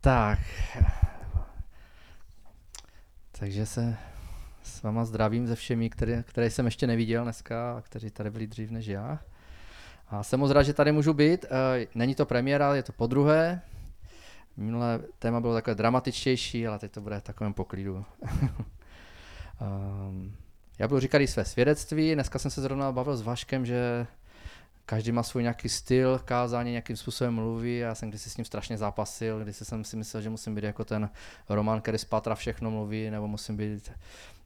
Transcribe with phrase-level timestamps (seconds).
[0.00, 0.38] Tak.
[3.38, 3.96] Takže se
[4.62, 8.46] s váma zdravím ze všemi, které, které jsem ještě neviděl dneska a kteří tady byli
[8.46, 9.18] dřív než já.
[10.08, 11.44] A jsem moc rád, že tady můžu být.
[11.44, 13.62] Eh, není to premiéra, je to po druhé.
[14.56, 18.04] Minulé téma bylo takové dramatičtější, ale teď to bude v takovém poklidu.
[19.60, 20.36] um,
[20.78, 22.14] já budu říkat i své svědectví.
[22.14, 24.06] Dneska jsem se zrovna bavil s Vaškem, že
[24.90, 27.78] každý má svůj nějaký styl kázání, nějakým způsobem mluví.
[27.78, 30.84] Já jsem kdysi s ním strašně zápasil, když jsem si myslel, že musím být jako
[30.84, 31.10] ten
[31.48, 33.92] Roman, který z patra všechno mluví, nebo musím být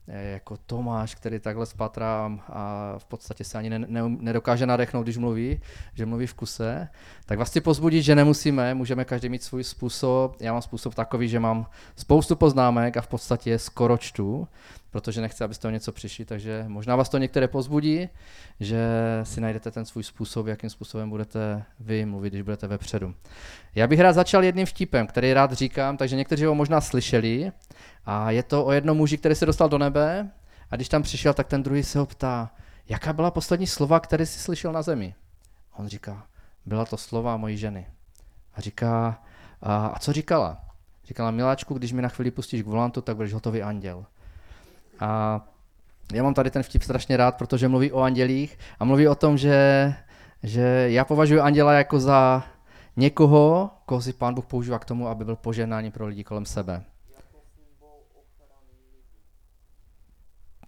[0.07, 5.17] jako Tomáš, který takhle spatrá a v podstatě se ani ne, ne, nedokáže nadechnout, když
[5.17, 5.59] mluví,
[5.93, 6.87] že mluví v kuse.
[7.25, 10.41] Tak vás chci pozbudit, že nemusíme, můžeme každý mít svůj způsob.
[10.41, 11.65] Já mám způsob takový, že mám
[11.95, 14.47] spoustu poznámek a v podstatě skoro čtu
[14.95, 18.09] protože nechci, abyste o něco přišli, takže možná vás to některé pozbudí,
[18.59, 18.87] že
[19.23, 23.15] si najdete ten svůj způsob, jakým způsobem budete vy mluvit, když budete vepředu.
[23.75, 27.51] Já bych rád začal jedním vtipem, který rád říkám, takže někteří ho možná slyšeli
[28.05, 30.31] a je to o jednom muži, který se dostal do nebe
[30.71, 32.51] a když tam přišel, tak ten druhý se ho ptá,
[32.89, 35.15] jaká byla poslední slova, které jsi slyšel na zemi?
[35.73, 36.23] A on říká,
[36.65, 37.87] byla to slova mojí ženy.
[38.53, 39.21] A říká,
[39.61, 40.57] a, a co říkala?
[41.05, 44.05] Říkala, miláčku, když mi na chvíli pustíš k volantu, tak budeš hotový anděl.
[44.99, 45.41] A
[46.13, 49.37] já mám tady ten vtip strašně rád, protože mluví o andělích a mluví o tom,
[49.37, 49.93] že,
[50.43, 52.43] že já považuji anděla jako za
[52.95, 56.83] někoho, koho si pán Bůh používá k tomu, aby byl poženání pro lidi kolem sebe.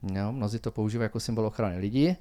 [0.03, 2.17] Jo, mnozí to používají jako symbol ochrany lidí.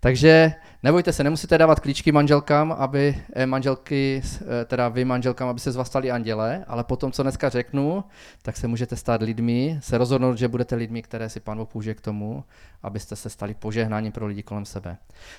[0.00, 5.60] Takže nebojte se, nemusíte dávat klíčky manželkám, aby eh, manželky, eh, teda vy manželkám, aby
[5.60, 8.04] se z vás stali anděle, ale potom, co dneska řeknu,
[8.42, 12.00] tak se můžete stát lidmi, se rozhodnout, že budete lidmi, které si pán použije k
[12.00, 12.44] tomu,
[12.82, 14.96] abyste se stali požehnáním pro lidi kolem sebe.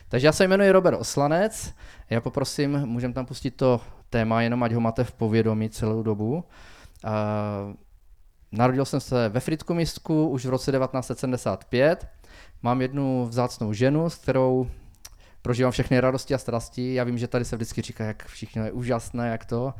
[0.10, 1.74] Takže já se jmenuji Robert Oslanec,
[2.10, 6.44] já poprosím, můžeme tam pustit to téma, jenom ať ho máte v povědomí celou dobu.
[7.06, 7.76] Uh,
[8.52, 12.08] Narodil jsem se ve Fritku místku už v roce 1975.
[12.62, 14.68] Mám jednu vzácnou ženu, s kterou
[15.42, 16.94] prožívám všechny radosti a strasti.
[16.94, 19.74] Já vím, že tady se vždycky říká, jak všichni je úžasné, jak to.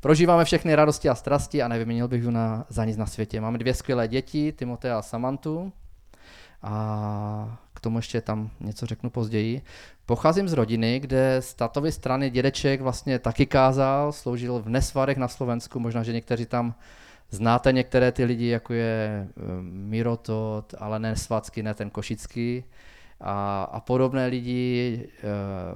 [0.00, 3.40] Prožíváme všechny radosti a strasti a nevyměnil bych ji na, za nic na světě.
[3.40, 5.72] Máme dvě skvělé děti, Timotea a Samantu.
[6.62, 9.62] A k tomu ještě tam něco řeknu později.
[10.06, 15.28] Pocházím z rodiny, kde z tatovy strany dědeček vlastně taky kázal, sloužil v Nesvarech na
[15.28, 16.74] Slovensku, možná, že někteří tam
[17.34, 22.64] Znáte některé ty lidi, jako je eh, Mirotot, ale ne Svacky, ne ten Košický
[23.20, 25.22] a, a podobné lidi, eh,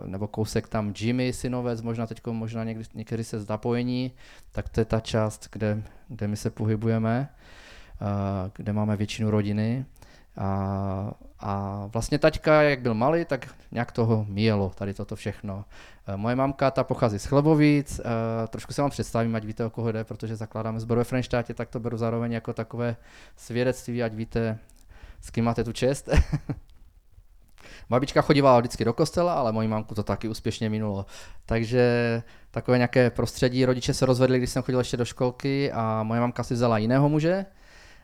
[0.06, 4.12] nebo kousek tam Jimmy Synovec, možná teď možná někdy, někdy se zapojení,
[4.53, 9.84] tak to je ta část, kde, kde my se pohybujeme, eh, kde máme většinu rodiny.
[10.37, 11.11] A,
[11.41, 15.65] a vlastně taťka, jak byl malý, tak nějak toho míjelo, tady toto všechno.
[16.07, 18.03] E, moje mamka, ta pochází z Chlebovíc, e,
[18.49, 21.69] trošku se vám představím, ať víte, o koho jde, protože zakládáme sbor ve Frenštátě, tak
[21.69, 22.97] to beru zároveň jako takové
[23.37, 24.59] svědectví, ať víte,
[25.21, 26.09] s kým máte tu čest.
[27.91, 31.07] Babička chodívala vždycky do kostela, ale moji mamku to taky úspěšně minulo.
[31.47, 36.21] Takže takové nějaké prostředí, rodiče se rozvedli, když jsem chodil ještě do školky a moje
[36.21, 37.47] mamka si vzala jiného muže,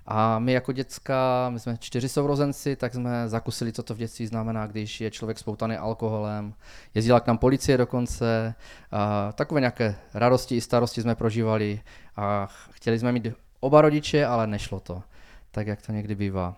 [0.07, 4.27] a my jako děcka, my jsme čtyři sourozenci, tak jsme zakusili, co to v dětství
[4.27, 6.55] znamená, když je člověk spoutaný alkoholem.
[6.95, 8.55] Jezdila k nám policie dokonce.
[8.91, 11.81] A takové nějaké radosti i starosti jsme prožívali
[12.17, 13.27] a chtěli jsme mít
[13.61, 15.03] oba rodiče, ale nešlo to.
[15.51, 16.57] Tak, jak to někdy bývá.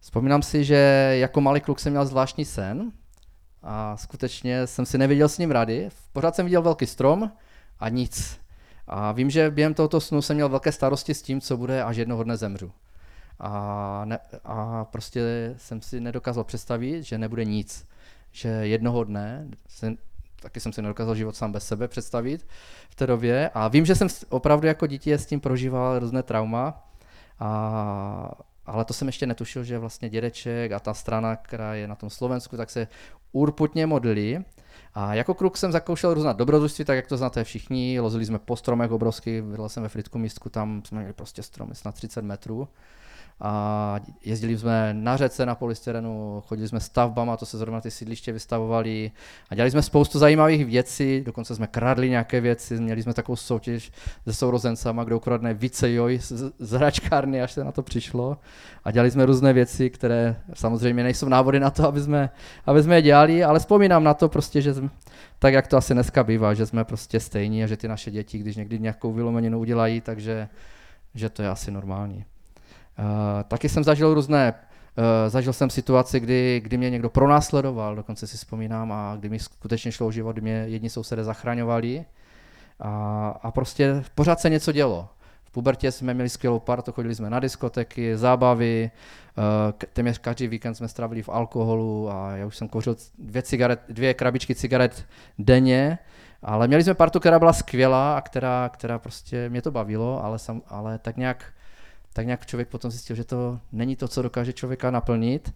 [0.00, 0.76] Vzpomínám si, že
[1.20, 2.92] jako malý kluk jsem měl zvláštní sen
[3.62, 5.88] a skutečně jsem si nevěděl s ním rady.
[6.12, 7.32] Pořád jsem viděl velký strom
[7.80, 8.41] a nic.
[8.94, 11.96] A vím, že během tohoto snu jsem měl velké starosti s tím, co bude, až
[11.96, 12.72] jednoho dne zemřu.
[13.40, 17.86] A, ne, a prostě jsem si nedokázal představit, že nebude nic.
[18.32, 19.96] Že jednoho dne, jsem,
[20.42, 22.46] taky jsem si nedokázal život sám bez sebe představit
[22.90, 23.50] v té době.
[23.54, 26.88] A vím, že jsem opravdu jako dítě s tím prožíval různé trauma.
[27.40, 28.30] A,
[28.66, 32.10] ale to jsem ještě netušil, že vlastně dědeček a ta strana, která je na tom
[32.10, 32.88] Slovensku, tak se
[33.32, 34.44] urputně modlí
[34.94, 38.00] a jako kruk jsem zakoušel různá dobrodružství, tak jak to znáte všichni.
[38.00, 41.72] Lozili jsme po stromech obrovský, bydlel jsem ve Fritku místku, tam jsme měli prostě stromy
[41.84, 42.68] na 30 metrů
[43.44, 48.32] a jezdili jsme na řece na polystyrenu, chodili jsme stavbama, to se zrovna ty sídliště
[48.32, 49.10] vystavovali
[49.50, 53.92] a dělali jsme spoustu zajímavých věcí, dokonce jsme kradli nějaké věci, měli jsme takovou soutěž
[54.24, 58.36] se sourozencama, kde ukradne více joj z, z hračkárny, až se na to přišlo
[58.84, 62.30] a dělali jsme různé věci, které samozřejmě nejsou návody na to, aby jsme,
[62.66, 64.88] aby jsme je dělali, ale vzpomínám na to prostě, že jsme,
[65.38, 68.38] tak jak to asi dneska bývá, že jsme prostě stejní a že ty naše děti,
[68.38, 70.48] když někdy nějakou vylomeninu udělají, takže
[71.14, 72.24] že to je asi normální.
[72.98, 73.04] Uh,
[73.48, 74.54] taky jsem zažil různé
[75.28, 79.92] zažil jsem situaci, kdy, kdy mě někdo pronásledoval, dokonce si vzpomínám, a kdy mi skutečně
[79.92, 82.04] šlo o život, kdy mě jedni sousedé zachraňovali.
[82.80, 85.08] A, a prostě pořád se něco dělo.
[85.44, 88.90] V pubertě jsme měli skvělou partu, chodili jsme na diskotéky, zábavy,
[89.38, 93.80] uh, téměř každý víkend jsme strávili v alkoholu a já už jsem kouřil dvě, cigaret,
[93.88, 95.04] dvě krabičky cigaret
[95.38, 95.98] denně,
[96.42, 100.38] ale měli jsme partu, která byla skvělá a která, která prostě mě to bavilo, ale,
[100.38, 101.44] sam, ale tak nějak
[102.12, 105.54] tak nějak člověk potom zjistil, že to není to, co dokáže člověka naplnit.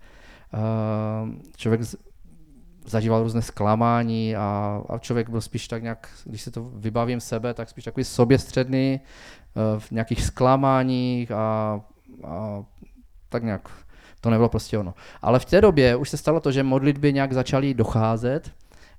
[0.55, 1.81] Uh, člověk
[2.87, 7.69] zažíval různé zklamání a, člověk byl spíš tak nějak, když se to vybavím sebe, tak
[7.69, 9.01] spíš takový soběstředný
[9.55, 11.81] uh, v nějakých zklamáních a,
[12.25, 12.65] a
[13.29, 13.69] tak nějak
[14.21, 14.95] to nebylo prostě ono.
[15.23, 18.51] Ale v té době už se stalo to, že modlitby nějak začaly docházet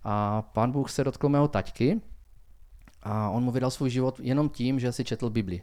[0.04, 2.02] a pán Bůh se dotkl mého taťky
[3.04, 5.62] a on mu vydal svůj život jenom tím, že si četl Bibli.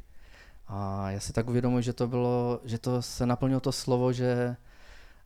[0.68, 4.56] A já si tak uvědomuji, že to bylo, že to se naplnilo to slovo, že,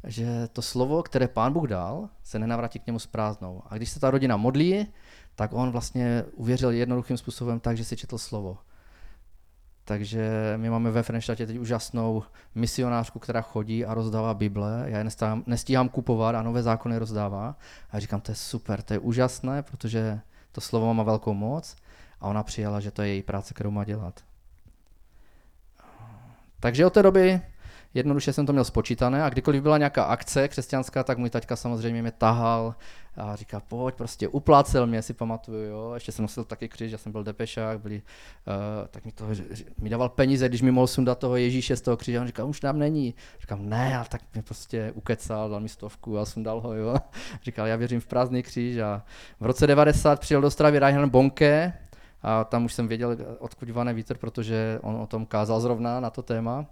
[0.05, 3.63] že to slovo, které pán Bůh dal, se nenavrátí k němu s prázdnou.
[3.67, 4.87] A když se ta rodina modlí,
[5.35, 8.59] tak on vlastně uvěřil jednoduchým způsobem tak, že si četl slovo.
[9.85, 12.23] Takže my máme ve Frenštátě teď úžasnou
[12.55, 14.85] misionářku, která chodí a rozdává Bible.
[14.87, 17.57] Já je nestíhám, nestíhám kupovat a nové zákony rozdává.
[17.91, 20.21] A říkám, to je super, to je úžasné, protože
[20.53, 21.77] to slovo má velkou moc.
[22.21, 24.28] A ona přijala, že to je její práce, kterou má dělat.
[26.61, 27.41] Takže od té doby
[27.95, 32.03] jednoduše jsem to měl spočítané a kdykoliv byla nějaká akce křesťanská, tak můj taťka samozřejmě
[32.03, 32.75] mě tahal
[33.17, 35.91] a říká, pojď, prostě uplácel mě, si pamatuju, jo.
[35.95, 39.25] Ještě jsem nosil taky křiž, já jsem byl depešák, byli, uh, tak mi, to,
[39.81, 42.61] mi dával peníze, když mi mohl sundat toho Ježíše z toho kříže, on říká, už
[42.61, 43.15] tam není.
[43.41, 46.97] Říkám, ne, ale tak mě prostě ukecal, dal mi stovku a sundal ho, jo.
[47.43, 49.03] Říkal, já věřím v prázdný kříž a
[49.41, 51.73] v roce 90 přijel do Stravy Reinhard Bonke,
[52.23, 56.11] a tam už jsem věděl, odkud vane vítr, protože on o tom kázal zrovna na
[56.11, 56.67] to téma.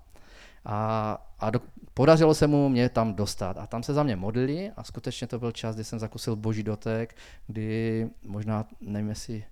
[0.65, 1.61] A, a do,
[1.95, 3.59] podařilo se mu mě tam dostat.
[3.59, 6.63] A tam se za mě modlili a skutečně to byl čas, kdy jsem zakusil boží
[6.63, 7.17] dotek,
[7.47, 9.45] kdy možná, nevím jestli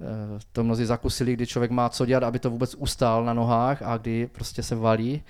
[0.00, 3.82] eh, to mnozí zakusili, kdy člověk má co dělat, aby to vůbec ustál na nohách
[3.82, 5.22] a kdy prostě se valí.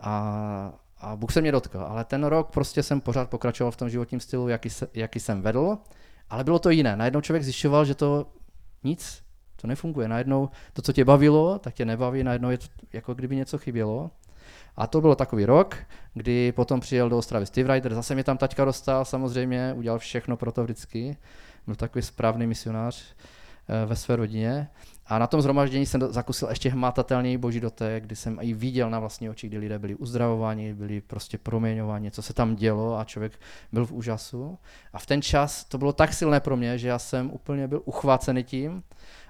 [0.00, 1.80] A, a Bůh se mě dotkl.
[1.80, 5.42] Ale ten rok prostě jsem pořád pokračoval v tom životním stylu, jaký, se, jaký jsem
[5.42, 5.78] vedl.
[6.30, 6.96] Ale bylo to jiné.
[6.96, 8.26] Najednou člověk zjišťoval, že to
[8.84, 9.22] nic
[9.60, 10.08] to nefunguje.
[10.08, 14.10] Najednou to, co tě bavilo, tak tě nebaví, najednou je to jako kdyby něco chybělo.
[14.76, 15.76] A to byl takový rok,
[16.14, 20.36] kdy potom přijel do Ostravy Steve Ryder, zase mě tam taťka dostal, samozřejmě, udělal všechno
[20.36, 21.16] pro to vždycky.
[21.66, 23.14] Byl takový správný misionář
[23.86, 24.68] ve své rodině.
[25.06, 29.00] A na tom zhromaždění jsem zakusil ještě hmatatelný boží dotek, kdy jsem i viděl na
[29.00, 33.32] vlastní oči, kdy lidé byli uzdravováni, byli prostě proměňováni, co se tam dělo a člověk
[33.72, 34.58] byl v úžasu.
[34.92, 37.82] A v ten čas to bylo tak silné pro mě, že já jsem úplně byl
[37.84, 38.82] uchvácený tím,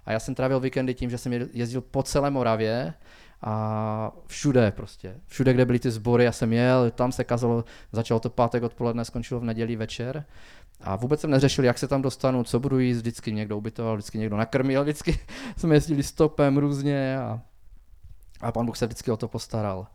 [0.06, 2.94] a já jsem trávil víkendy tím, že jsem jezdil po celé Moravě
[3.42, 5.14] a všude prostě.
[5.26, 9.04] Všude, kde byly ty sbory, já jsem jel, tam se kazalo, začalo to pátek odpoledne,
[9.04, 10.24] skončilo v neděli večer.
[10.80, 14.18] A vůbec jsem neřešil, jak se tam dostanu, co budu jíst, vždycky někdo ubytoval, vždycky
[14.18, 15.18] někdo nakrmil, vždycky
[15.56, 17.40] jsme jezdili stopem různě a,
[18.40, 19.86] a pan Bůh se vždycky o to postaral.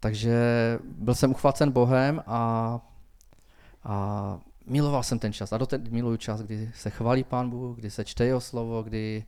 [0.00, 0.38] Takže
[0.82, 2.80] byl jsem uchvácen Bohem a,
[3.84, 7.90] a miloval jsem ten čas a doteď miluju čas, kdy se chválí Pán Bůh, kdy
[7.90, 9.24] se čte jeho slovo, kdy,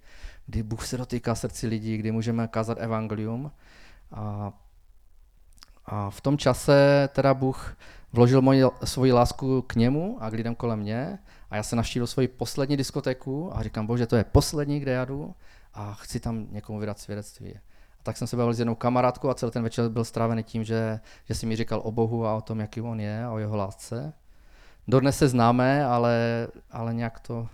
[0.47, 3.53] kdy Bůh se dotýká srdci lidí, kdy můžeme kázat evangelium.
[4.13, 4.53] A,
[5.91, 7.77] a v tom čase teda Bůh
[8.13, 11.19] vložil moji, svoji lásku k němu a k lidem kolem mě
[11.51, 15.05] a já se navštívil svoji poslední diskotéku a říkám, bože, to je poslední, kde já
[15.05, 15.35] jdu
[15.75, 17.55] a chci tam někomu vydat svědectví.
[18.01, 20.65] A tak jsem se bavil s jednou kamarádkou a celý ten večer byl strávený tím,
[20.65, 23.39] že, že si mi říkal o Bohu a o tom, jaký on je a o
[23.39, 24.13] jeho lásce.
[24.89, 27.49] Dodnes se známe, ale, ale nějak to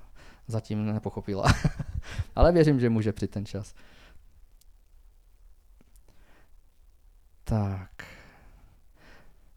[0.47, 1.45] zatím nepochopila.
[2.37, 3.75] ale věřím, že může při ten čas.
[7.45, 8.16] Tak.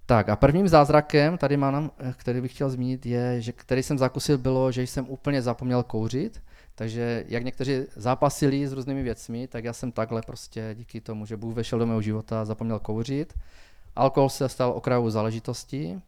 [0.09, 4.37] Tak a prvním zázrakem, tady mám, který bych chtěl zmínit, je, že který jsem zakusil,
[4.37, 6.41] bylo, že jsem úplně zapomněl kouřit.
[6.75, 11.37] Takže jak někteří zápasili s různými věcmi, tak já jsem takhle prostě díky tomu, že
[11.37, 13.33] Bůh vešel do mého života, zapomněl kouřit.
[13.95, 16.01] Alkohol se stal okrajovou záležitostí.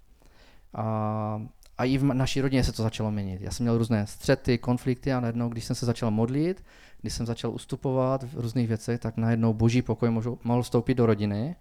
[0.74, 1.42] A
[1.78, 3.42] a i v naší rodině se to začalo měnit.
[3.42, 6.64] Já jsem měl různé střety, konflikty a najednou, když jsem se začal modlit,
[7.02, 10.10] když jsem začal ustupovat v různých věcech, tak najednou boží pokoj
[10.44, 11.56] mohl vstoupit do rodiny.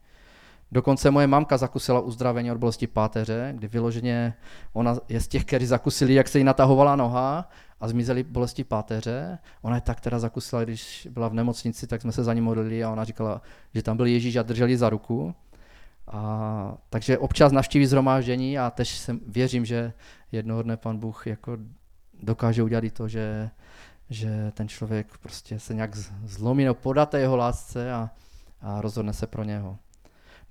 [0.72, 4.34] Dokonce moje mamka zakusila uzdravení od bolesti páteře, kdy vyloženě
[4.72, 7.48] ona je z těch, kteří zakusili, jak se jí natahovala noha
[7.80, 9.38] a zmizely bolesti páteře.
[9.62, 12.84] Ona je tak teda zakusila, když byla v nemocnici, tak jsme se za ní modlili
[12.84, 13.42] a ona říkala,
[13.74, 15.34] že tam byl Ježíš a drželi za ruku.
[16.08, 19.92] A, takže občas navštíví zhromáždění a tež jsem, věřím, že
[20.32, 21.58] jednoho dne pan Bůh jako
[22.22, 23.50] dokáže udělat i to, že,
[24.10, 28.10] že ten člověk prostě se nějak zlomí nebo podáte jeho lásce a,
[28.60, 29.78] a rozhodne se pro něho.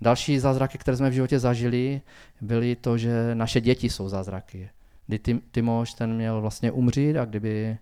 [0.01, 2.01] Další zázraky, které jsme v životě zažili,
[2.41, 4.69] byly to, že naše děti jsou zázraky.
[5.07, 7.77] Kdy Tim, Timoš ten měl vlastně umřít a kdyby,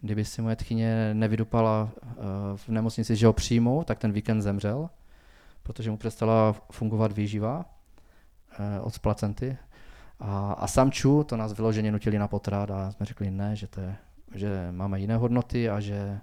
[0.00, 2.12] kdyby si moje tchyně nevydupala uh,
[2.56, 4.90] v nemocnici, že ho přijmou, tak ten víkend zemřel,
[5.62, 9.56] protože mu přestala fungovat výživa uh, od placenty.
[10.20, 13.80] A, a samču to nás vyloženě nutili na potrat a jsme řekli ne, že, to
[13.80, 13.96] je,
[14.34, 16.18] že máme jiné hodnoty a že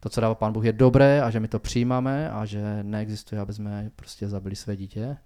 [0.00, 3.40] to, co dává Pán Bůh, je dobré a že my to přijímáme a že neexistuje,
[3.40, 5.16] aby jsme prostě zabili své dítě.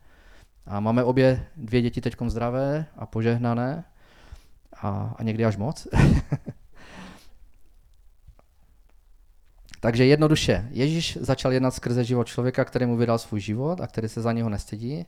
[0.66, 3.84] A máme obě dvě děti teď zdravé a požehnané
[4.82, 5.86] a, a někdy až moc.
[9.80, 14.08] Takže jednoduše, Ježíš začal jednat skrze život člověka, který mu vydal svůj život a který
[14.08, 15.06] se za něho nestydí.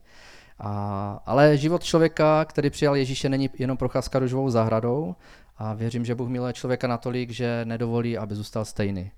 [0.59, 5.15] A, ale život člověka, který přijal Ježíše, není jenom procházka růžovou zahradou
[5.57, 9.11] a věřím, že Bůh miluje člověka natolik, že nedovolí, aby zůstal stejný.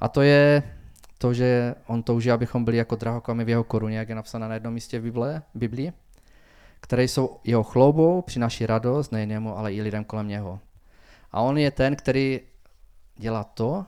[0.00, 0.62] A to je
[1.18, 4.54] to, že on touží, abychom byli jako drahokamy v jeho koruně, jak je napsáno na
[4.54, 5.92] jednom místě v Bible, Biblii,
[6.80, 10.60] které jsou jeho chloubou, přináší radost nejen jemu, ale i lidem kolem něho.
[11.32, 12.40] A on je ten, který
[13.16, 13.86] dělá to,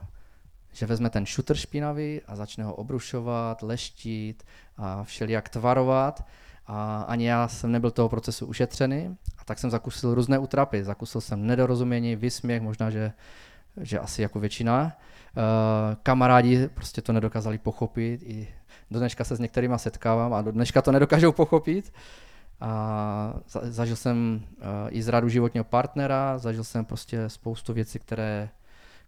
[0.73, 4.43] že vezme ten šutr špinavý a začne ho obrušovat, leštit
[4.77, 6.27] a všelijak tvarovat.
[6.67, 10.85] A ani já jsem nebyl toho procesu ušetřený, a tak jsem zakusil různé utrapy.
[10.85, 13.13] Zakusil jsem nedorozumění, vysměch, možná, že,
[13.77, 14.85] že asi jako většina.
[14.85, 14.93] Uh,
[16.03, 18.23] kamarádi prostě to nedokázali pochopit.
[18.23, 18.49] I
[18.91, 21.93] do dneška se s některýma setkávám a do dneška to nedokážou pochopit.
[22.61, 28.49] A zažil jsem uh, i zradu životního partnera, zažil jsem prostě spoustu věcí, které,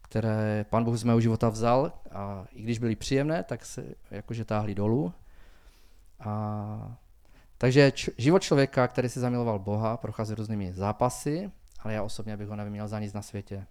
[0.02, 4.44] které pan Bůh z mého života vzal a i když byly příjemné, tak se jakože
[4.44, 5.12] táhli dolů.
[6.20, 6.96] A,
[7.58, 11.50] takže č- život člověka, který si zamiloval Boha, prochází různými zápasy,
[11.80, 13.66] ale já osobně bych ho nevyměnil za nic na světě.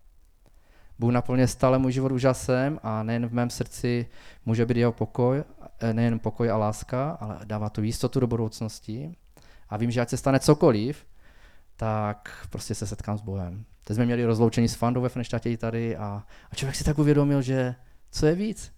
[1.02, 4.06] Bůh naplně stále můj život úžasem a nejen v mém srdci
[4.46, 5.44] může být jeho pokoj,
[5.80, 9.16] eh, nejen pokoj a láska, ale dává tu jistotu do budoucnosti.
[9.70, 11.06] A vím, že ať se stane cokoliv,
[11.76, 13.66] tak prostě se setkám s Bohem.
[13.84, 17.42] Teď jsme měli rozloučení s Fandou ve Frenštátě tady a, a člověk si tak uvědomil,
[17.42, 17.76] že
[18.12, 18.72] co je víc?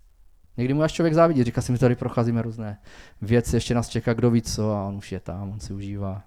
[0.58, 2.78] Někdy mu až člověk závidí, říká si, my tady procházíme různé
[3.22, 6.24] věci, ještě nás čeká kdo ví co a on už je tam, on si užívá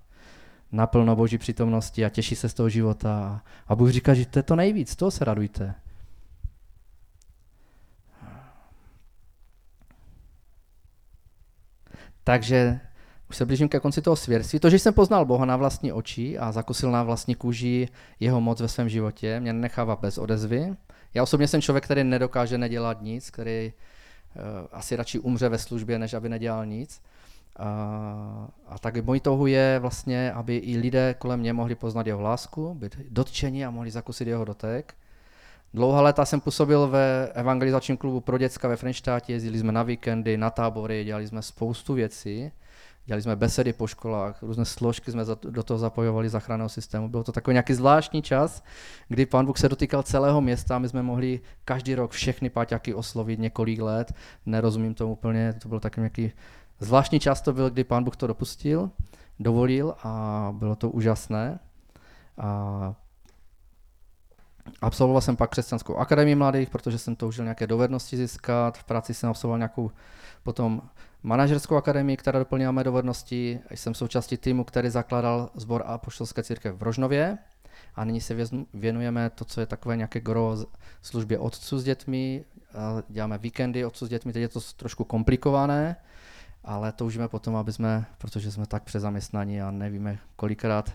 [0.73, 3.43] naplno boží přítomnosti a těší se z toho života.
[3.67, 5.75] A Bůh říká, že to je to nejvíc, toho se radujte.
[12.27, 12.81] Takže
[13.31, 14.59] už se blížím ke konci toho svědectví.
[14.61, 17.89] To, že jsem poznal Boha na vlastní oči a zakusil na vlastní kůži
[18.21, 20.75] jeho moc ve svém životě, mě nechává bez odezvy.
[21.15, 24.43] Já osobně jsem člověk, který nedokáže nedělat nic, který uh,
[24.73, 27.03] asi radši umře ve službě, než aby nedělal nic.
[27.57, 32.21] A, a tak mojí touhu je vlastně, aby i lidé kolem mě mohli poznat jeho
[32.21, 34.95] lásku, být dotčeni a mohli zakusit jeho dotek.
[35.75, 40.37] Dlouhá léta jsem působil ve evangelizačním klubu pro děcka ve Frenštátě, jezdili jsme na víkendy,
[40.37, 42.53] na tábory, dělali jsme spoustu věcí.
[43.07, 47.09] Dělali jsme besedy po školách, různé složky jsme do toho zapojovali záchranného systému.
[47.09, 48.63] Bylo to takový nějaký zvláštní čas,
[49.09, 53.39] kdy pán Bůh se dotýkal celého města my jsme mohli každý rok všechny páťaky oslovit
[53.39, 54.13] několik let.
[54.47, 56.33] Nerozumím tomu úplně, to byl takový nějaký
[56.81, 58.91] zvláštní čas to byl, kdy pán Bůh to dopustil,
[59.41, 61.59] dovolil a bylo to úžasné.
[62.39, 62.95] A
[64.81, 68.79] Absolvoval jsem pak křesťanskou akademii mladých, protože jsem toužil nějaké dovednosti získat.
[68.79, 69.91] V práci jsem absolvoval nějakou
[70.43, 70.83] potom
[71.23, 73.61] manažerskou akademii, která doplnila mé dovednosti.
[73.71, 77.39] Jsem součástí týmu, který zakládal sbor Apoštolské církev v Rožnově.
[77.95, 78.37] A nyní se
[78.75, 80.57] věnujeme to, co je takové nějaké gro
[81.03, 82.45] službě otců s dětmi.
[83.09, 85.97] Děláme víkendy otců s dětmi, teď je to trošku komplikované,
[86.65, 90.93] ale toužíme potom, aby jsme, protože jsme tak přezaměstnaní a nevíme kolikrát,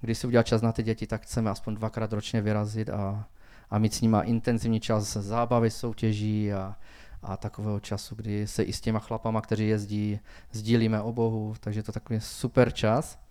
[0.00, 3.26] když si udělá čas na ty děti, tak chceme aspoň dvakrát ročně vyrazit a,
[3.70, 6.76] a mít s nimi intenzivní čas zábavy, soutěží a,
[7.22, 10.20] a takového času, kdy se i s těma chlapama, kteří jezdí,
[10.52, 13.24] sdílíme o Bohu, takže to takový super čas.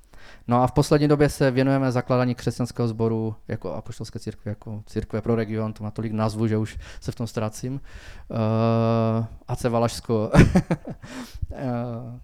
[0.48, 5.22] No a v poslední době se věnujeme zakladání křesťanského sboru jako apoštolské církve, jako církve
[5.22, 7.74] pro region, to má tolik názvu, že už se v tom ztrácím.
[7.74, 10.32] Uh, AC Valašsko.
[10.32, 11.60] uh,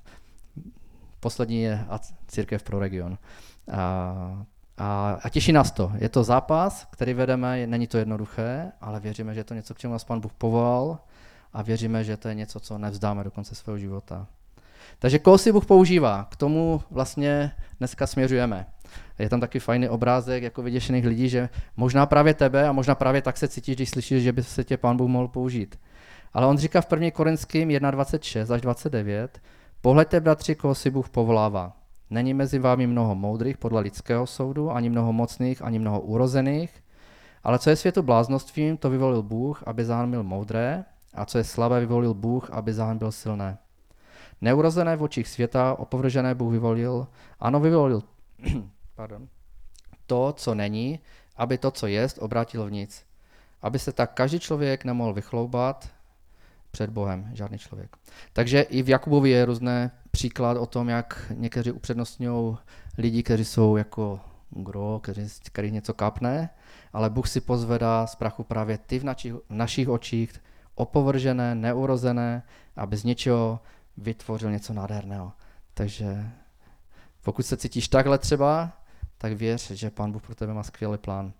[1.19, 1.86] poslední je
[2.27, 3.17] církev pro region.
[3.71, 4.45] A,
[4.77, 5.91] a, a těší nás to.
[5.97, 9.77] Je to zápas, který vedeme, není to jednoduché, ale věříme, že je to něco, k
[9.77, 10.99] čemu nás Pán Bůh povolal
[11.53, 14.27] a věříme, že to je něco, co nevzdáme do konce svého života.
[14.99, 16.27] Takže koho si Bůh používá?
[16.31, 18.65] K tomu vlastně dneska směřujeme.
[19.19, 23.21] Je tam taky fajný obrázek jako vyděšených lidí, že možná právě tebe a možná právě
[23.21, 25.79] tak se cítíš, když slyšíš, že by se tě Pán Bůh mohl použít.
[26.33, 27.11] Ale on říká v 1.
[27.11, 29.41] Korinským 1.26 až 29,
[29.81, 31.78] pohleďte, bratři, koho si Bůh povolává.
[32.09, 36.83] Není mezi vámi mnoho moudrých podle lidského soudu, ani mnoho mocných, ani mnoho urozených,
[37.43, 41.79] ale co je světu bláznostvím, to vyvolil Bůh, aby zahanbil moudré, a co je slabé,
[41.79, 43.57] vyvolil Bůh, aby zahanbil silné.
[44.41, 47.07] Neurozené v očích světa, opovržené Bůh vyvolil,
[47.39, 48.03] ano, vyvolil
[48.95, 49.27] pardon,
[50.05, 50.99] to, co není,
[51.37, 53.05] aby to, co jest, obrátil v nic.
[53.61, 55.89] Aby se tak každý člověk nemohl vychloubat
[56.71, 57.97] před Bohem, žádný člověk.
[58.33, 62.57] Takže i v Jakubovi je různé příklad o tom, jak někteří upřednostňují
[62.97, 66.49] lidi, kteří jsou jako gro, který, který něco kapne,
[66.93, 70.33] ale Bůh si pozvedá z prachu právě ty v našich, v našich očích,
[70.75, 72.43] opovržené, neurozené,
[72.75, 73.59] aby z něčeho
[73.97, 75.31] vytvořil něco nádherného.
[75.73, 76.29] Takže
[77.23, 78.71] pokud se cítíš takhle třeba,
[79.17, 81.33] tak věř, že Pán Bůh pro tebe má skvělý plán.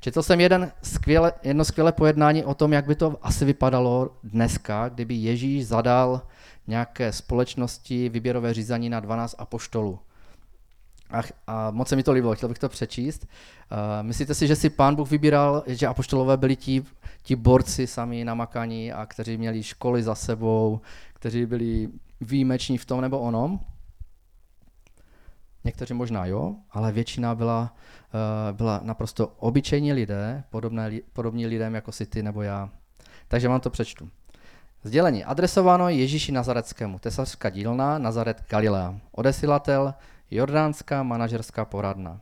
[0.00, 4.88] Četl jsem jeden skvěle, jedno skvělé pojednání o tom, jak by to asi vypadalo dneska,
[4.88, 6.22] kdyby Ježíš zadal
[6.70, 9.98] nějaké společnosti výběrové řízení na 12 apoštolů.
[11.10, 13.26] A, a moc se mi to líbilo, chtěl bych to přečíst.
[13.26, 16.84] Uh, myslíte si, že si pán Bůh vybíral, že apoštolové byli ti,
[17.22, 20.80] ti borci sami namakaní a kteří měli školy za sebou,
[21.14, 21.88] kteří byli
[22.20, 23.60] výjimeční v tom nebo onom?
[25.64, 27.74] Někteří možná jo, ale většina byla,
[28.14, 32.70] uh, byla naprosto obyčejní lidé, podobné, podobní lidem jako si ty nebo já.
[33.28, 34.10] Takže vám to přečtu.
[34.84, 38.94] Sdělení adresováno Ježíši Nazareckému, tesařská dílna, Nazaret Galilea.
[39.12, 39.94] Odesilatel
[40.30, 42.20] Jordánská manažerská poradna.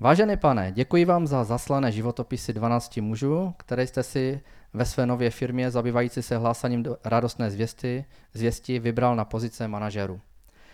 [0.00, 4.40] Vážený pane, děkuji vám za zaslané životopisy 12 mužů, které jste si
[4.72, 10.20] ve své nové firmě zabývající se hlásaním do radostné zvěsty, zvěsti vybral na pozice manažeru.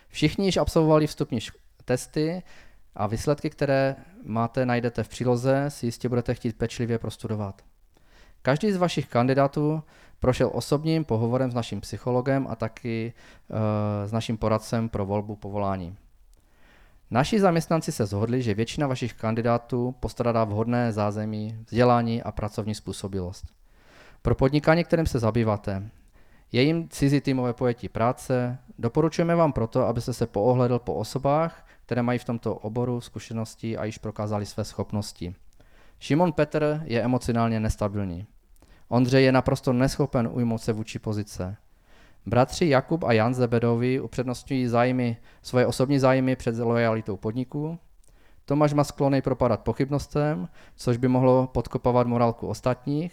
[0.08, 1.38] Všichni již absolvovali vstupní
[1.84, 2.42] testy
[2.94, 7.62] a výsledky, které máte, najdete v příloze, si jistě budete chtít pečlivě prostudovat.
[8.42, 9.82] Každý z vašich kandidátů
[10.20, 13.12] prošel osobním pohovorem s naším psychologem a taky
[13.48, 13.56] uh,
[14.06, 15.96] s naším poradcem pro volbu povolání.
[17.10, 23.44] Naši zaměstnanci se zhodli, že většina vašich kandidátů postradá vhodné zázemí, vzdělání a pracovní způsobilost.
[24.22, 25.90] Pro podnikání, kterým se zabýváte,
[26.52, 32.02] je jim cizí týmové pojetí práce, doporučujeme vám proto, abyste se poohledl po osobách, které
[32.02, 35.34] mají v tomto oboru zkušenosti a již prokázali své schopnosti.
[35.98, 38.26] Šimon Petr je emocionálně nestabilní.
[38.92, 41.56] Ondřej je naprosto neschopen ujmout se vůči pozice.
[42.26, 47.78] Bratři Jakub a Jan Zebedovi upřednostňují zájmy, svoje osobní zájmy před lojalitou podniků.
[48.44, 53.12] Tomáš má sklony propadat pochybnostem, což by mohlo podkopávat morálku ostatních.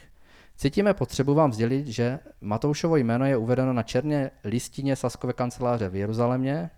[0.55, 5.95] Cítíme potřebu vám sdělit, že Matoušovo jméno je uvedeno na černé listině Saskové kanceláře v
[5.95, 6.69] Jeruzalémě.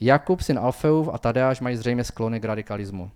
[0.00, 3.10] Jakub, syn Alfeův a Tadeáš mají zřejmě sklony k radikalismu.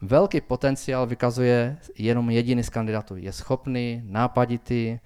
[0.00, 3.16] Velký potenciál vykazuje jenom jediný z kandidátů.
[3.16, 4.98] Je schopný, nápaditý,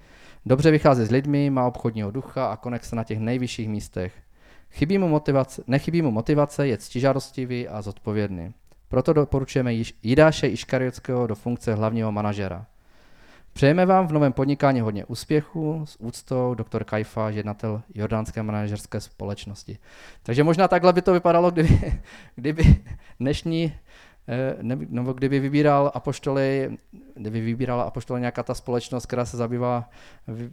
[0.45, 4.13] dobře vychází s lidmi, má obchodního ducha a konexe na těch nejvyšších místech.
[4.71, 8.53] Chybí mu motivace, nechybí mu motivace, je ctižádostivý a zodpovědný.
[8.87, 12.65] Proto doporučujeme Jidáše Iškariotského do funkce hlavního manažera.
[13.53, 19.77] Přejeme vám v novém podnikání hodně úspěchu s úctou doktor Kajfa, jednatel Jordánské manažerské společnosti.
[20.23, 21.93] Takže možná takhle by to vypadalo, kdyby,
[22.35, 22.75] kdyby
[23.19, 23.73] dnešní
[24.27, 24.55] Eh,
[24.89, 26.77] nebo kdyby vybíral apoštoly,
[27.15, 29.89] kdyby vybírala apoštoly nějaká ta společnost, která se zabývá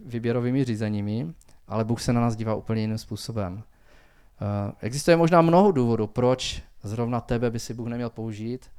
[0.05, 1.35] výběrovými řízeními,
[1.69, 3.63] ale Bůh se na nás dívá úplně jiným způsobem.
[3.63, 8.71] Eh, existuje možná mnoho důvodů, proč zrovna tebe by si Bůh neměl použít,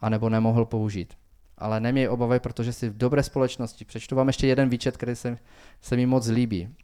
[0.00, 1.14] anebo nemohl použít.
[1.58, 3.84] Ale neměj obavy, protože jsi v dobré společnosti.
[3.84, 5.38] Přečtu vám ještě jeden výčet, který se,
[5.80, 6.74] se mi moc líbí.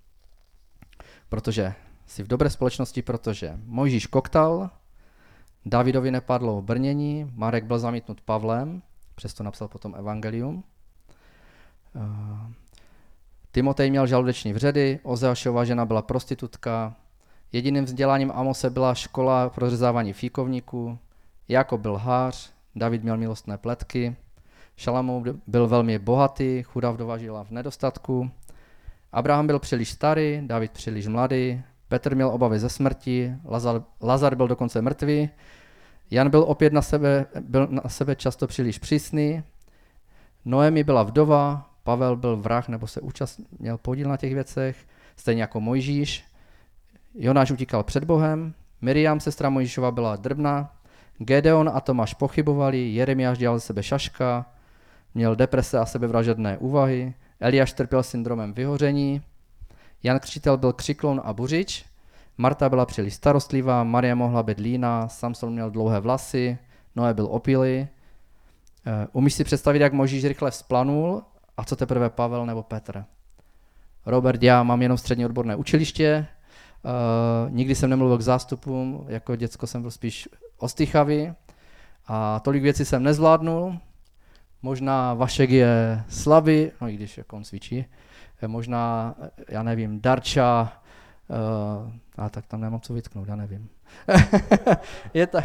[1.29, 1.75] Protože
[2.07, 4.71] jsi v dobré společnosti, protože Mojžíš koktal,
[5.67, 8.83] Davidovi nepadlo brnění, Marek byl zamítnut Pavlem,
[9.15, 10.65] přesto napsal potom evangelium.
[11.97, 12.53] Eh,
[13.53, 16.97] Timotej měl žaludeční vředy, Ozeašova žena byla prostitutka,
[17.53, 20.99] jediným vzděláním Amose byla škola pro řezávání fíkovníků,
[21.49, 24.17] Jakob byl hář, David měl milostné pletky,
[24.77, 28.31] Šalamou byl velmi bohatý, chudá vdova žila v nedostatku,
[29.13, 34.49] Abraham byl příliš starý, David příliš mladý, Petr měl obavy ze smrti, Lazar, Lazar byl
[34.49, 35.31] dokonce mrtvý,
[36.11, 39.43] Jan byl opět na sebe, byl na sebe často příliš přísný,
[40.45, 44.77] Noemi byla vdova, Pavel byl vrah nebo se účastnil podíl na těch věcech,
[45.17, 46.25] stejně jako Mojžíš.
[47.15, 50.73] Jonáš utíkal před Bohem, Miriam, sestra Mojžíšova, byla drbna,
[51.19, 54.47] Gedeon a Tomáš pochybovali, Jeremiáš dělal sebe šaška,
[55.15, 59.23] měl deprese a sebevražedné úvahy, Eliáš trpěl syndromem vyhoření,
[60.07, 61.85] Jan Křtitel byl křiklon a buřič,
[62.39, 66.59] Marta byla příliš starostlivá, Maria mohla být líná, Samson měl dlouhé vlasy,
[66.97, 67.75] Noé byl opilý.
[67.79, 67.89] Eh,
[69.13, 71.23] umíš si představit, jak Možíš rychle vzplanul
[71.57, 73.05] a co teprve Pavel nebo Petr?
[74.07, 76.27] Robert, já mám jenom střední odborné učiliště,
[76.83, 81.33] uh, nikdy jsem nemluvil k zástupům, jako děcko jsem byl spíš ostýchavý
[82.07, 83.79] a tolik věcí jsem nezvládnul.
[84.63, 87.85] Možná Vašek je slabý, no i když jako on cvičí,
[88.47, 89.15] možná,
[89.49, 90.73] já nevím, Darča
[91.29, 93.69] Uh, a tak tam nemám co vytknout, já nevím.
[95.15, 95.45] je tak,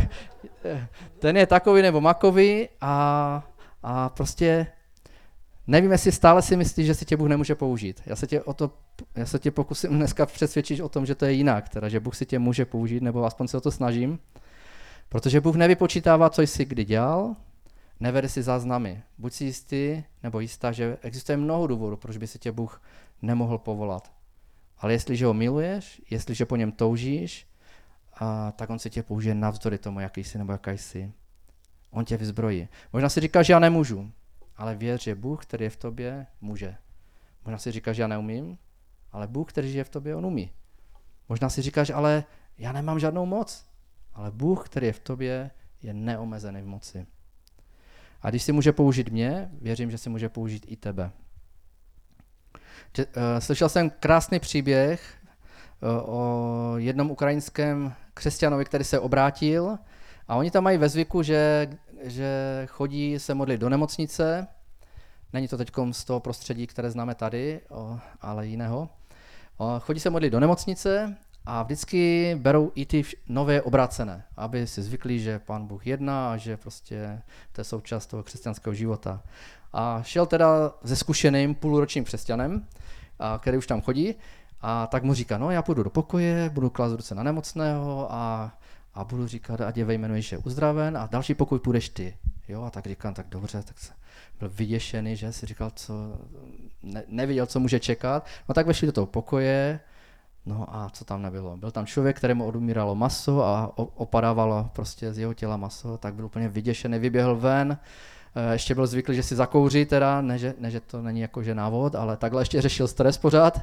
[1.20, 3.44] ten je takový nebo makový a,
[3.84, 4.68] a prostě
[5.68, 8.02] nevím, jestli stále si myslíš, že si tě Bůh nemůže použít.
[8.06, 8.72] Já se tě, o to,
[9.16, 12.16] já se tě pokusím dneska přesvědčit o tom, že to je jinak, teda, že Bůh
[12.16, 14.20] si tě může použít, nebo aspoň se o to snažím.
[15.10, 17.36] Protože Bůh nevypočítává, co jsi kdy dělal,
[18.02, 19.04] nevede si záznamy.
[19.18, 22.82] Buď si jistý nebo jistá, že existuje mnoho důvodů, proč by si tě Bůh
[23.22, 24.14] nemohl povolat.
[24.78, 27.48] Ale jestliže ho miluješ, jestliže po něm toužíš,
[28.14, 31.14] a, tak on se tě použije navzdory tomu, jaký jsi nebo jaký jsi.
[31.92, 32.68] On tě vyzbrojí.
[32.94, 34.12] Možná si říkáš, že já nemůžu,
[34.58, 36.76] ale věř, že Bůh, který je v tobě, může.
[37.46, 38.58] Možná si říkáš, že já neumím,
[39.12, 40.52] ale Bůh, který žije v tobě, on umí.
[41.30, 42.24] Možná si říkáš, ale
[42.58, 43.66] já nemám žádnou moc,
[44.14, 47.08] ale Bůh, který je v tobě, je neomezený v moci.
[48.22, 51.12] A když si může použít mě, věřím, že si může použít i tebe.
[53.00, 59.78] Eh, slyšel jsem krásný příběh eh, o jednom ukrajinském křesťanovi, který se obrátil
[60.28, 61.70] a oni tam mají ve zvyku, že,
[62.04, 62.28] že
[62.68, 64.48] chodí se modlit do nemocnice.
[65.34, 67.62] Není to teď z toho prostředí, které známe tady,
[68.22, 68.90] ale jiného.
[69.80, 75.20] Chodí se modlit do nemocnice a vždycky berou i ty nové obrácené, aby si zvykli,
[75.20, 79.22] že pán Bůh jedná a že prostě to je součást toho křesťanského života.
[79.74, 82.68] A šel teda se zkušeným půlročním křesťanem,
[83.20, 84.16] a, který už tam chodí,
[84.62, 88.54] a tak mu říká, no já půjdu do pokoje, budu klást ruce na nemocného a,
[88.94, 92.18] a budu říkat, ať je ve jménu Ježíše uzdraven a další pokoj půjdeš ty.
[92.48, 93.94] Jo, a tak říkám, tak dobře, tak se
[94.40, 95.94] byl vyděšený, že si říkal, co,
[96.84, 98.26] ne, neviděl, co může čekat.
[98.50, 99.80] No tak vešli do toho pokoje,
[100.46, 101.58] No a co tam nebylo?
[101.58, 106.26] Byl tam člověk, kterému odumíralo maso a opadávalo prostě z jeho těla maso, tak byl
[106.26, 107.78] úplně vyděšený, vyběhl ven,
[108.36, 111.44] eh, ještě byl zvyklý, že si zakouří teda, ne že, ne, že to není jako
[111.44, 113.62] že návod, ale takhle ještě řešil stres pořád.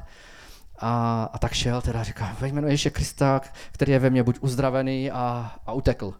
[0.79, 4.37] A, a tak šel teda říká, ve jménu Ježíše Krista, který je ve mně buď
[4.41, 6.13] uzdravený a, a utekl.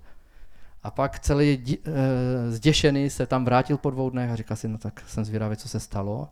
[0.83, 4.67] A pak celý dí, e, zděšený se tam vrátil po dvou dnech a říká si,
[4.67, 6.29] no tak jsem zvědavý, co se stalo.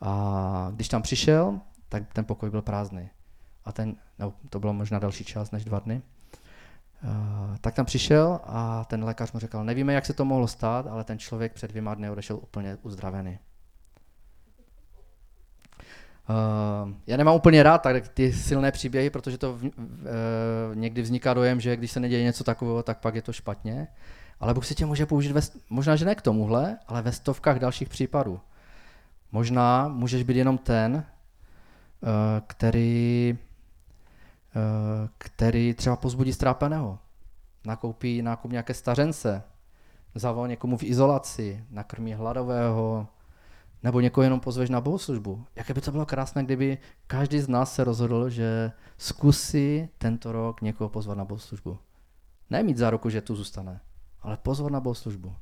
[0.00, 3.10] A když tam přišel, tak ten pokoj byl prázdný
[3.64, 6.02] a ten, no, to bylo možná další čas než dva dny,
[7.04, 10.86] uh, tak tam přišel a ten lékař mu řekl, nevíme, jak se to mohlo stát,
[10.86, 13.38] ale ten člověk před dvěma dny odešel úplně uzdravený.
[16.28, 19.60] Uh, já nemám úplně rád tak ty silné příběhy, protože to uh,
[20.74, 23.88] někdy vzniká dojem, že když se neděje něco takového, tak pak je to špatně.
[24.40, 27.58] Ale Bůh si tě může použít, ve, možná, že ne k tomuhle, ale ve stovkách
[27.58, 28.40] dalších případů.
[29.32, 31.04] Možná můžeš být jenom ten,
[32.46, 33.49] který Eh,
[35.18, 36.98] který třeba pozbudí strápeného,
[37.66, 39.42] nakoupí nákup nějaké stařence,
[40.14, 43.08] zavolá někomu v izolaci, nakrmí hladového,
[43.82, 45.44] nebo někoho jenom pozveš na bohoslužbu.
[45.56, 50.62] Jaké by to bylo krásné, kdyby každý z nás se rozhodl, že zkusí tento rok
[50.62, 51.78] někoho pozvat na bohoslužbu.
[52.50, 53.80] Nemít za ruku, že tu zůstane,
[54.22, 55.34] ale pozvat na bohoslužbu.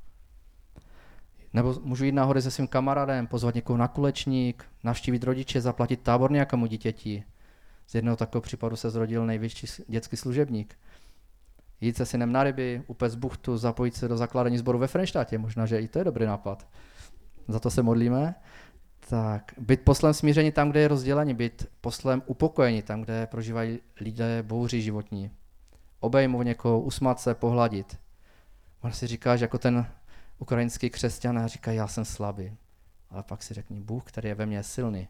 [1.52, 6.32] Nebo můžu jít nahoře se svým kamarádem, pozvat někoho na kulečník, navštívit rodiče, zaplatit tábor
[6.32, 7.24] nějakému dítěti,
[7.88, 10.78] z jednoho takového případu se zrodil nejvyšší dětský služebník.
[11.80, 15.38] Jít se synem na ryby, upec buchtu, zapojit se do zakladení sboru ve Frenštátě.
[15.38, 16.68] Možná, že i to je dobrý nápad.
[17.48, 18.34] Za to se modlíme.
[19.08, 24.42] Tak, být poslem smíření tam, kde je rozdělení, být poslem upokojení tam, kde prožívají lidé
[24.42, 25.30] bouři životní.
[26.00, 27.98] Obejmout někoho, usmat se, pohladit.
[28.82, 29.86] Možná si říkáš, jako ten
[30.38, 32.56] ukrajinský křesťan, a říká, já jsem slabý.
[33.10, 35.08] Ale pak si řekni, Bůh, který je ve mně, silný.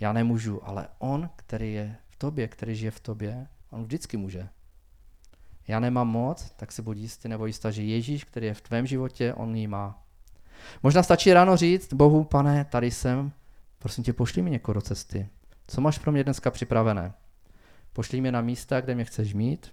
[0.00, 4.48] Já nemůžu, ale on, který je v tobě, který žije v tobě, on vždycky může.
[5.68, 8.86] Já nemám moc, tak se buď jistý nebo jistá, že Ježíš, který je v tvém
[8.86, 10.02] životě, on ji má.
[10.82, 13.32] Možná stačí ráno říct, Bohu, pane, tady jsem,
[13.78, 15.28] prosím tě, pošli mi někoho do cesty.
[15.66, 17.12] Co máš pro mě dneska připravené?
[17.92, 19.72] Pošli mě na místa, kde mě chceš mít,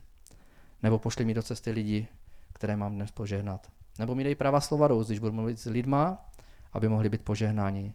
[0.83, 2.07] nebo pošli mi do cesty lidi,
[2.53, 3.67] které mám dnes požehnat.
[3.99, 6.25] Nebo mi dej práva slova dost, když budu mluvit s lidma,
[6.73, 7.93] aby mohli být požehnáni.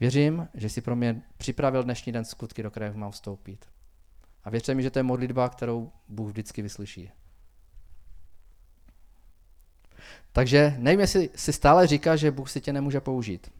[0.00, 3.66] Věřím, že si pro mě připravil dnešní den skutky, do kterého mám vstoupit.
[4.44, 7.10] A věřte mi, že to je modlitba, kterou Bůh vždycky vyslyší.
[10.32, 13.52] Takže nevím, jestli si stále říká, že Bůh si tě nemůže použít.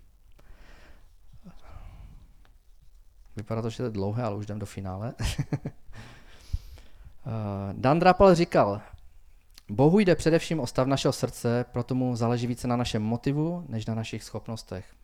[3.36, 5.14] Vypadá to, že to je dlouhé, ale už jdem do finále.
[7.72, 8.80] Dan Drapel říkal,
[9.68, 13.86] Bohu jde především o stav našeho srdce, proto mu záleží více na našem motivu, než
[13.86, 14.94] na našich schopnostech.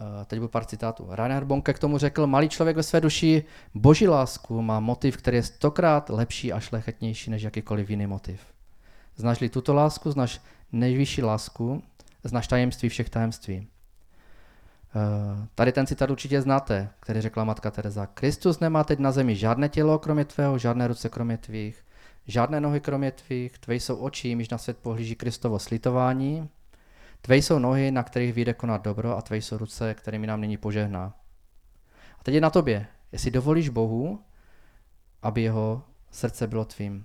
[0.00, 1.06] Eh, teď byl pár citátů.
[1.10, 5.36] Reinhard Bonke k tomu řekl, malý člověk ve své duši boží lásku má motiv, který
[5.36, 8.40] je stokrát lepší a šlechetnější než jakýkoliv jiný motiv.
[9.16, 10.40] Znáš-li tuto lásku, znáš
[10.72, 11.82] nejvyšší lásku,
[12.24, 13.66] znáš tajemství všech tajemství.
[15.54, 18.06] tady ten citát určitě znáte, který řekla matka Teresa.
[18.06, 21.84] Kristus nemá teď na zemi žádné tělo kromě tvého, žádné ruce kromě tvých,
[22.26, 26.48] žádné nohy kromě tvých, tvé jsou oči, jimž na svět pohlíží Kristovo slitování,
[27.20, 30.56] tvé jsou nohy, na kterých vyjde konat dobro a tvé jsou ruce, kterými nám nyní
[30.56, 31.14] požehná.
[32.18, 34.24] A teď je na tobě, jestli dovolíš Bohu,
[35.22, 37.04] aby jeho srdce bylo tvým.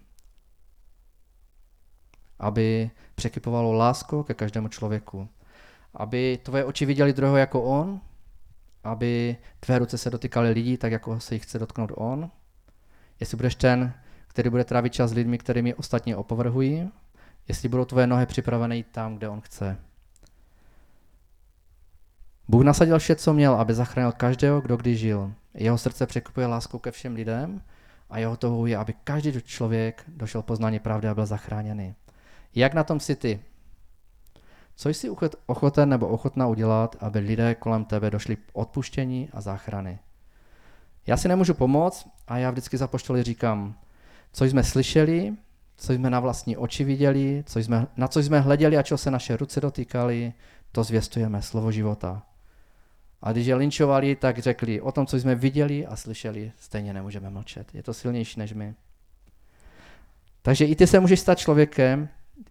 [2.39, 5.30] Aby překypovalo lásku ke každému člověku.
[5.93, 8.01] Aby tvoje oči viděli druhého jako on,
[8.84, 12.32] aby tvé ruce se dotykaly lidí tak, jako se jich chce dotknout on.
[13.19, 13.93] Jestli budeš ten,
[14.28, 16.91] který bude trávit čas s lidmi, kterými ostatně opovrhují,
[17.47, 19.78] jestli budou tvoje nohy připravené tam, kde on chce.
[22.48, 25.34] Bůh nasadil vše, co měl, aby zachránil každého, kdo kdy žil.
[25.54, 27.62] Jeho srdce překupuje láskou ke všem lidem
[28.10, 31.96] a jeho touhou je, aby každý člověk došel poznání pravdy a byl zachráněný.
[32.56, 33.40] Jak na tom jsi ty?
[34.76, 35.10] Co jsi
[35.46, 40.00] ochoten nebo ochotná udělat, aby lidé kolem tebe došli odpuštění a záchrany?
[41.08, 43.76] Já si nemůžu pomoct a já vždycky za poštoli říkám,
[44.32, 45.34] co jsme slyšeli,
[45.78, 49.12] co jsme na vlastní oči viděli, co jsme, na co jsme hleděli a čeho se
[49.12, 50.34] naše ruce dotýkaly,
[50.72, 52.24] to zvěstujeme, slovo života.
[53.21, 57.30] A když je linčovali, tak řekli, o tom, co jsme viděli a slyšeli, stejně nemůžeme
[57.30, 57.75] mlčet.
[57.75, 58.75] Je to silnější než my.
[60.41, 62.10] Takže i ty se můžeš stát člověkem,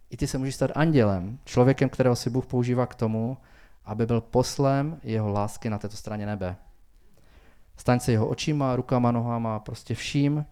[0.09, 3.37] i ty se můžeš stát andělem, člověkem, kterého si Bůh používá k tomu,
[3.85, 6.55] aby byl poslem jeho lásky na této straně nebe.
[7.77, 10.45] Staň se jeho očima, rukama, nohama, prostě vším,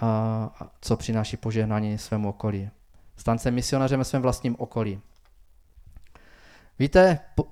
[0.00, 2.70] a, co přináší požehnání svému okolí.
[3.16, 5.00] Staň se misionářem ve svém vlastním okolí.
[6.78, 7.46] Víte, po,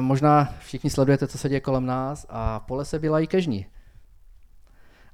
[0.00, 3.66] možná všichni sledujete, co se děje kolem nás a pole se i kežní.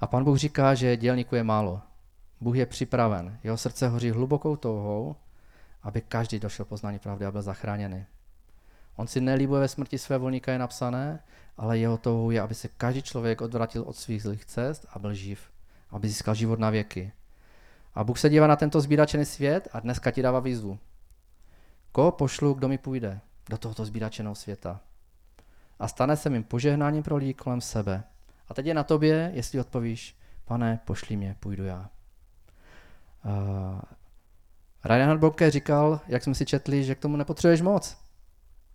[0.00, 1.80] A pan Bůh říká, že dělníků je málo.
[2.40, 3.38] Bůh je připraven.
[3.44, 5.16] Jeho srdce hoří hlubokou touhou,
[5.82, 8.04] aby každý došel poznání pravdy a byl zachráněný.
[8.96, 11.22] On si nelíbuje ve smrti své volníka, je napsané,
[11.56, 15.14] ale jeho touhou je, aby se každý člověk odvratil od svých zlých cest a byl
[15.14, 15.50] živ,
[15.90, 17.12] aby získal život na věky.
[17.94, 20.78] A Bůh se dívá na tento zbíračený svět a dneska ti dává výzvu.
[21.92, 24.80] Koho pošlu, kdo mi půjde do tohoto zbíračeného světa?
[25.78, 28.04] A stane se mým požehnáním pro lidi kolem sebe.
[28.48, 31.90] A teď je na tobě, jestli odpovíš, pane, pošli mě, půjdu já.
[33.24, 33.80] Uh,
[34.84, 37.98] Reinhard Bobke říkal, jak jsme si četli, že k tomu nepotřebuješ moc.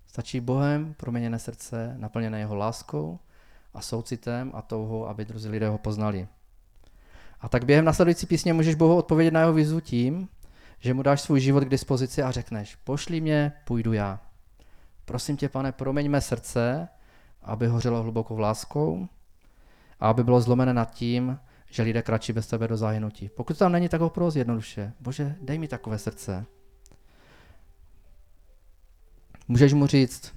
[0.07, 3.19] Stačí Bohem proměněné srdce, naplněné jeho láskou
[3.73, 6.27] a soucitem a touhou, aby druzí lidé ho poznali.
[7.41, 10.29] A tak během nasledující písně můžeš Bohu odpovědět na jeho vizu tím,
[10.79, 14.26] že mu dáš svůj život k dispozici a řekneš, pošli mě, půjdu já.
[15.07, 16.87] Prosím tě, pane, proměň mé srdce,
[17.43, 19.07] aby hořelo hlubokou láskou
[19.99, 21.39] a aby bylo zlomené nad tím,
[21.69, 23.29] že lidé kračí bez tebe do zahynutí.
[23.29, 24.93] Pokud to tam není, tak ho pros jednoduše.
[24.99, 26.45] Bože, dej mi takové srdce.
[29.47, 30.33] Můžeš mu říct,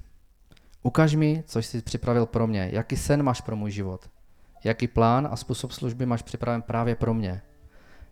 [0.83, 4.11] ukaž mi, co jsi připravil pro mě, jaký sen máš pro můj život,
[4.65, 7.43] jaký plán a způsob služby máš připraven právě pro mě.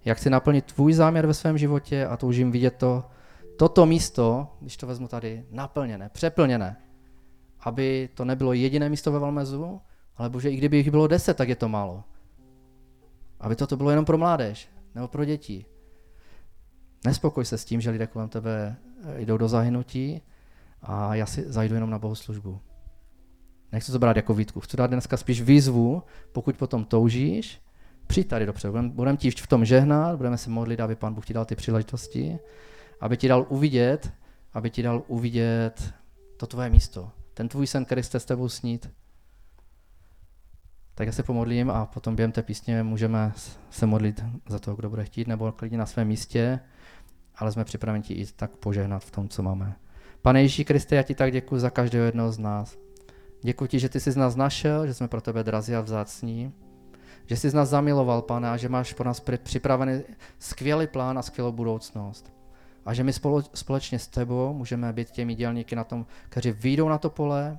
[0.04, 3.04] Jak chci naplnit tvůj záměr ve svém životě a toužím vidět to,
[3.58, 6.76] toto místo, když to vezmu tady, naplněné, přeplněné.
[7.60, 9.80] Aby to nebylo jediné místo ve Valmezu,
[10.16, 12.04] ale bože, i kdyby jich bylo deset, tak je to málo.
[13.40, 15.64] Aby toto bylo jenom pro mládež nebo pro děti.
[17.06, 20.22] Nespokoj se s tím, že lidé kolem tebe eh, jdou do zahynutí
[20.82, 22.60] a já si zajdu jenom na bohoslužbu.
[23.72, 24.60] Nechci to brát jako výtku.
[24.60, 27.62] Chci dát dneska spíš výzvu, pokud potom toužíš,
[28.06, 28.72] přijď tady dopředu.
[28.72, 31.54] Budeme budem ti v tom žehnat, budeme se modlit, aby Pán Bůh ti dal ty
[31.54, 32.38] příležitosti,
[33.00, 34.12] aby ti dal uvidět,
[34.52, 35.94] aby ti dal uvidět
[36.37, 38.90] to tvoje místo, ten tvůj sen, který jste s tebou snít.
[40.94, 43.32] Tak já se pomodlím a potom během té písně můžeme
[43.70, 46.61] se modlit za to, kdo bude chtít, nebo klidně na svém místě,
[47.37, 49.76] ale jsme připraveni ti i tak požehnat v tom, co máme.
[50.22, 52.78] Pane Ježíši Kriste, já ti tak děkuji za každého jednoho z nás.
[53.42, 56.52] Děkuji ti, že ty jsi z nás našel, že jsme pro tebe drazí a vzácní,
[57.26, 60.02] že jsi z nás zamiloval, pane, a že máš pro nás připravený
[60.38, 62.38] skvělý plán a skvělou budoucnost.
[62.88, 63.12] A že my
[63.55, 67.59] společně s tebou můžeme být těmi dělníky na tom, kteří vyjdou na to pole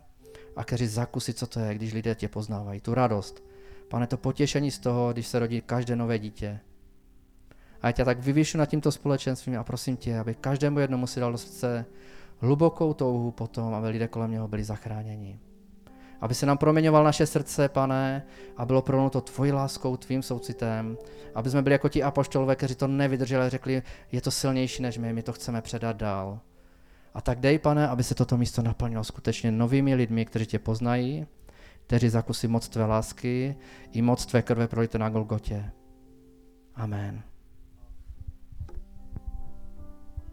[0.56, 2.82] a kteří zakusí, co to je, když lidé tě poznávají.
[2.82, 3.44] Tu radost.
[3.88, 6.60] Pane, to potěšení z toho, když se rodí každé nové dítě.
[7.82, 11.20] A já tě tak vyvýšu nad tímto společenstvím a prosím tě, aby každému jednomu si
[11.20, 11.86] dal do srdce
[12.40, 15.40] hlubokou touhu potom, aby lidé kolem něho byli zachráněni.
[16.22, 18.26] Aby se nám proměňoval naše srdce, pane,
[18.58, 20.98] a bylo pronuto tvojí láskou, tvým soucitem,
[21.36, 24.98] aby jsme byli jako ti apoštolové, kteří to nevydrželi a řekli, je to silnější než
[24.98, 26.40] my, my to chceme předat dál.
[27.14, 31.26] A tak dej, pane, aby se toto místo naplnilo skutečně novými lidmi, kteří tě poznají,
[31.88, 33.56] kteří zakusí moc tvé lásky
[33.92, 35.72] i moc tvé krve prolité na Golgotě.
[36.76, 37.24] Amen.